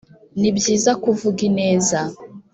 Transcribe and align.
ni 0.39 0.49
byiza 0.57 0.91
kuvuga 1.03 1.39
ineza 1.49 1.99